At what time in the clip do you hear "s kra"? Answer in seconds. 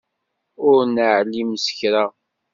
1.65-2.05